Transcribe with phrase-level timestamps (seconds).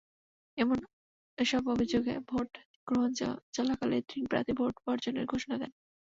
[1.37, 2.51] এসব অভিযোগে, ভোট
[2.87, 3.09] গ্রহণ
[3.53, 5.71] চলাকালে তিন প্রার্থী ভোট বর্জনের ঘোষণা দেন।